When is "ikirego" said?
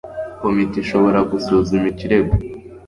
1.93-2.33